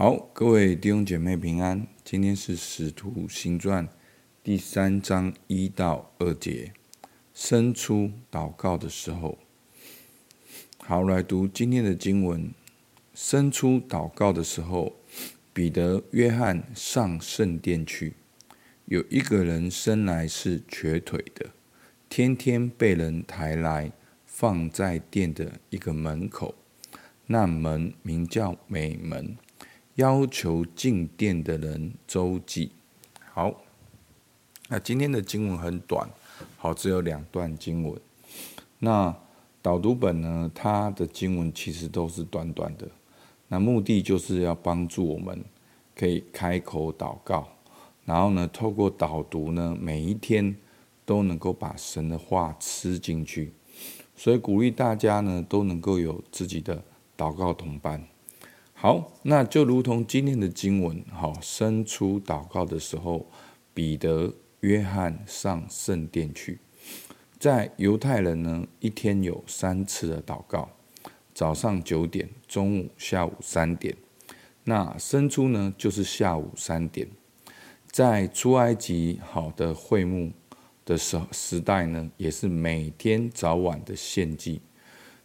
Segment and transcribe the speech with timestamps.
[0.00, 1.84] 好，各位弟兄姐妹平安。
[2.04, 3.84] 今天是《使徒行传》
[4.44, 6.72] 第三章一到二节，
[7.34, 9.36] 生出祷告的时候。
[10.78, 12.48] 好，来读今天的经文。
[13.12, 14.92] 生出祷告的时候，
[15.52, 18.14] 彼得、约翰上圣殿去。
[18.84, 21.50] 有一个人生来是瘸腿的，
[22.08, 23.90] 天天被人抬来，
[24.24, 26.54] 放在殿的一个门口。
[27.26, 29.36] 那门名叫美门。
[29.98, 32.70] 要求进殿的人周济。
[33.32, 33.52] 好，
[34.68, 36.08] 那今天的经文很短，
[36.56, 38.00] 好，只有两段经文。
[38.78, 39.12] 那
[39.60, 42.88] 导读本呢，它的经文其实都是短短的。
[43.48, 45.44] 那目的就是要帮助我们
[45.96, 47.48] 可以开口祷告，
[48.04, 50.54] 然后呢，透过导读呢，每一天
[51.04, 53.52] 都能够把神的话吃进去。
[54.14, 56.84] 所以鼓励大家呢，都能够有自己的
[57.16, 58.06] 祷告同伴。
[58.80, 63.26] 好，那就如同今天的经文，好，生出祷告的时候，
[63.74, 66.60] 彼得、约翰上圣殿去。
[67.40, 70.70] 在犹太人呢，一天有三次的祷告：
[71.34, 73.96] 早上九点、中午、下午三点。
[74.62, 77.08] 那生出呢，就是下午三点。
[77.90, 80.30] 在出埃及好的会幕
[80.84, 84.60] 的时时代呢，也是每天早晚的献祭，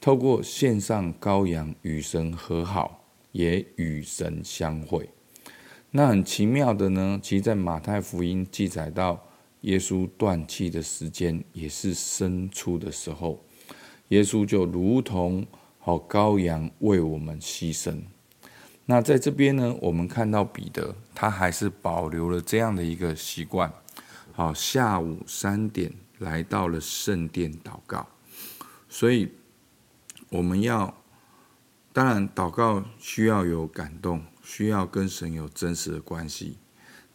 [0.00, 3.04] 透过献上羔羊与神和好。
[3.36, 5.10] 也与神相会。
[5.90, 9.22] 那很奇妙的呢，其实在马太福音记载到
[9.60, 13.44] 耶稣断气的时间，也是生出的时候。
[14.08, 15.46] 耶稣就如同
[15.78, 18.00] 好羔羊为我们牺牲。
[18.86, 23.70] 那在这边呢，我们看到彼得，他还是保留了这样的一个习惯。
[24.32, 28.06] 好，下午三点来到了圣殿祷告。
[28.88, 29.28] 所以
[30.30, 31.02] 我们要。
[31.96, 36.58] 当然，祷告需要有感动，需要跟神有真实的关系，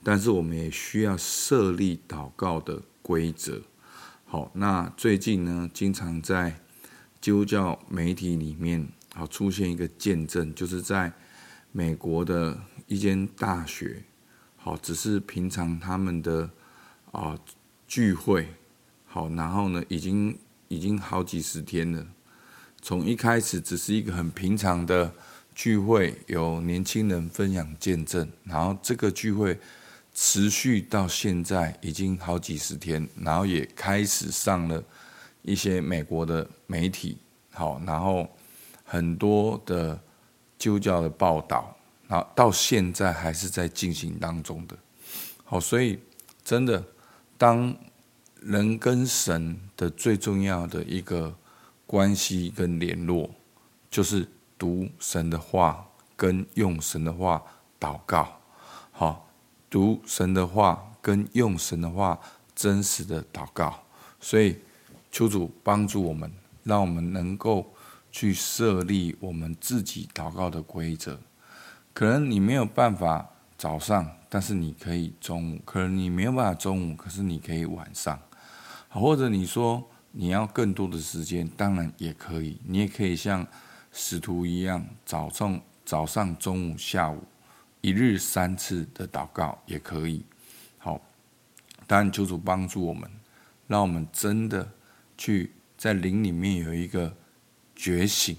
[0.02, 3.62] 但是我们也需要设立祷告的规则。
[4.26, 6.60] 好，那最近呢，经常在
[7.22, 11.14] 基督教媒体里面，好出现一个见证，就是在
[11.72, 14.04] 美国的一间大学，
[14.58, 16.50] 好，只是平常他们的
[17.12, 17.38] 啊
[17.88, 18.56] 聚会，
[19.06, 20.36] 好，然后呢，已经
[20.70, 22.08] 已经好几十天了。
[22.82, 25.14] 从一开始只是一个很平常的
[25.54, 29.60] 聚会，有年轻人分享见证，然后这个聚会
[30.16, 34.84] 持续到现在已经好几十天，然后也开始上了
[35.44, 37.20] 一些美国的媒体，
[37.52, 38.28] 好，然后
[38.84, 40.02] 很多的
[40.58, 41.78] 基督教的报道，
[42.08, 44.76] 然后到现在还是在进行当中的，
[45.44, 46.00] 好，所以
[46.44, 46.84] 真的，
[47.38, 47.76] 当
[48.40, 51.36] 人跟神的最重要的一个。
[51.92, 53.30] 关系跟联络，
[53.90, 54.26] 就是
[54.58, 55.86] 读神的话，
[56.16, 57.44] 跟用神的话
[57.78, 58.40] 祷告。
[58.94, 59.28] 好，
[59.70, 62.18] 读神的话，跟用神的话
[62.56, 63.78] 真实的祷告。
[64.22, 64.56] 所以，
[65.12, 66.32] 求主帮助我们，
[66.64, 67.74] 让我们能够
[68.10, 71.20] 去设立我们自己祷告的规则。
[71.94, 78.18] 可能你没有办法早上，但是你可以中午；可能你没有办法中午，可是你可以晚上。
[78.88, 79.91] 好，或者你说。
[80.14, 82.60] 你要更多的时间，当然也可以。
[82.66, 83.48] 你也可以像
[83.94, 87.24] 使徒一样，早上、早上、中午、下午，
[87.80, 90.26] 一日三次的祷告也可以。
[90.78, 91.02] 好，
[91.88, 93.10] 当然求主帮助我们，
[93.68, 94.70] 让我们真的
[95.18, 97.16] 去在灵里面有一个
[97.74, 98.36] 觉醒，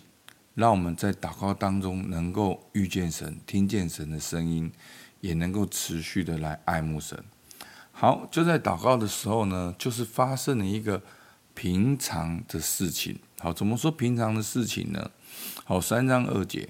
[0.55, 4.71] 让我们在祷告当中能够遇见神，听见神的声音，
[5.23, 7.25] 也能够持续的来爱慕神。
[7.93, 11.03] 好，就在祷告的时候呢，就是发生了一个。
[11.55, 15.11] 平常的事情，好，怎么说平常的事情呢？
[15.65, 16.69] 好，三章二节，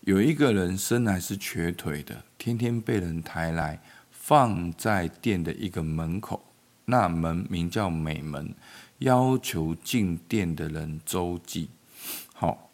[0.00, 3.80] 有一个人生来是瘸腿的，天天被人抬来，
[4.10, 6.44] 放在店的一个门口，
[6.86, 8.54] 那门名叫美门，
[8.98, 11.68] 要求进店的人周济。
[12.32, 12.70] 好，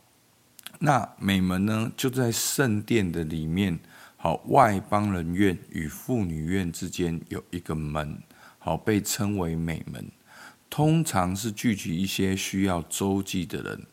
[0.79, 3.79] 那美门呢，就在圣殿的里面，
[4.17, 8.23] 好，外邦人院与妇女院之间有一个门，
[8.59, 10.11] 好，被称为美门。
[10.71, 13.87] 通常是聚集一些需要周济的人，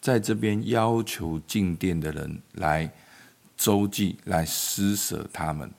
[0.00, 2.92] 在这边要求进殿的人来
[3.56, 5.70] 周济，来施舍他们。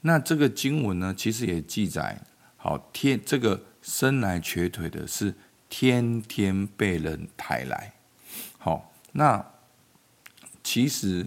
[0.00, 2.20] 那这个经文呢，其实也记载，
[2.56, 5.34] 好天这个生来瘸腿的是
[5.68, 7.92] 天天被人抬来。
[8.58, 9.44] 好，那
[10.62, 11.26] 其实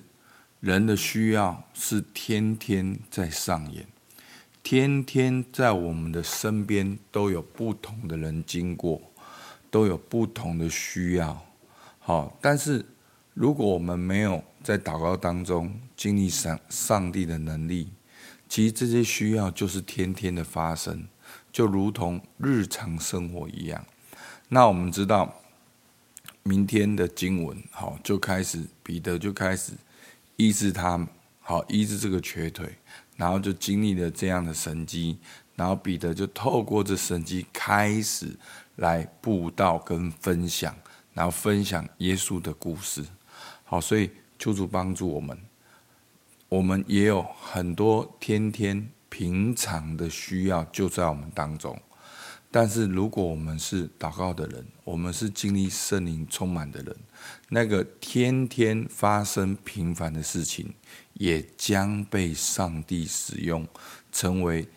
[0.59, 3.85] 人的需要是天天在上演。
[4.63, 9.01] 天天在我们的身边都有不同的人经过，
[9.69, 11.45] 都有不同的需要。
[11.99, 12.85] 好，但是
[13.33, 17.89] 如果我们没有在祷告当中经历上上帝的能力。
[18.47, 21.07] 其实这些需要就是天天的发生，
[21.53, 23.85] 就如同日常生活一样。
[24.49, 25.41] 那我们知道，
[26.43, 29.71] 明天的经文好就开始，彼得就开始
[30.35, 31.07] 医治他，
[31.51, 32.77] 好医治这个瘸腿，
[33.17, 35.17] 然后就经历了这样的神迹，
[35.53, 38.33] 然后彼得就透过这神迹开始
[38.77, 40.73] 来布道跟分享，
[41.13, 43.03] 然后分享耶稣的故事。
[43.65, 44.09] 好，所以
[44.39, 45.37] 求主帮助我们。
[46.47, 51.77] 我们也有很多天天平常的需要就在我们当中，
[52.51, 56.95] 但是如果我们是祷告的人，我们是经历圣灵充满的人，
[57.47, 60.73] 那个天天发生平凡的事情，
[61.13, 63.65] 也将被上帝使用，
[64.11, 64.67] 成为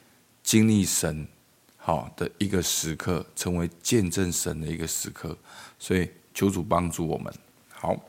[0.42, 1.26] 经历神
[1.76, 5.36] 好的一个时刻，成为见证神的一个时刻。
[5.78, 7.34] 所以求主帮助我们。
[7.70, 8.00] 好。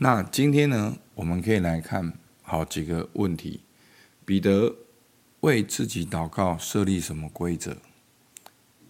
[0.00, 2.12] 那今天呢，我们可以来看
[2.42, 3.60] 好几个问题。
[4.24, 4.72] 彼得
[5.40, 7.76] 为自己祷告设立什么规则？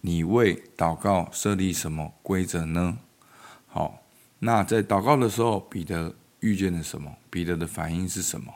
[0.08, 2.96] 你为祷告设立什么规则呢？
[3.66, 4.02] 好，
[4.38, 7.14] 那在祷告的时候，彼得遇见了什么？
[7.28, 8.50] 彼得的反应是什么？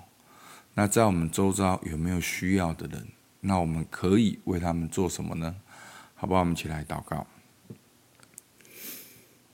[0.73, 3.07] 那在我们周遭有没有需要的人？
[3.41, 5.57] 那我们可以为他们做什么呢？
[6.15, 6.41] 好不好？
[6.41, 7.27] 我们一起来祷告。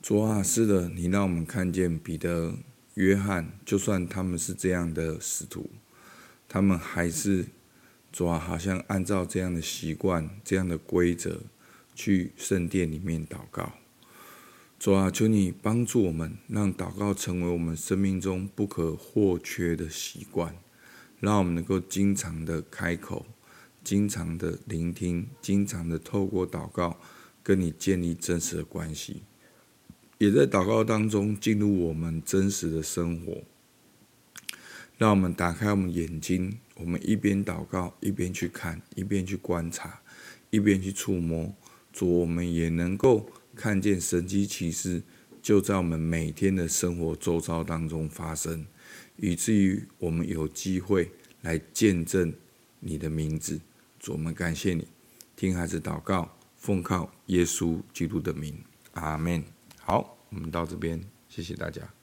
[0.01, 2.53] 主啊，是的，你让我们看见彼得。
[2.93, 5.69] 约翰，就算他们是这样的使徒，
[6.47, 7.47] 他们还是
[8.09, 11.41] 主啊，好像按照这样的习惯、这样的规则
[12.01, 13.73] 去圣殿里面祷告。
[14.79, 20.55] 主啊，求你帮助我们，让祷告成为我们生命中不可或缺的习惯，
[21.19, 23.25] 让我们能够经常的开口，
[23.83, 26.97] 经常的聆听，经常的透过祷告
[27.43, 29.23] 跟你建立真实的关系。
[30.17, 33.43] 也在祷告当中进入我们真实的生活，
[34.97, 39.99] 让我们打开我们眼睛，我们一边祷告，一边去看，一边去观察，
[40.49, 41.53] 一边去触摸，
[41.99, 45.03] 主，我们也能够看见神迹奇事
[45.41, 48.65] 就在我们每天的生活周遭当中发生，
[49.17, 51.11] 以至于我们有机会
[51.41, 52.33] 来见证
[52.79, 53.59] 你的名字。
[53.99, 54.87] 主，我们感谢你，
[55.35, 58.57] 听孩子祷告，奉靠耶稣基督的名，
[58.93, 59.43] 阿门。
[59.81, 61.98] 好，我们到这边，谢谢大家。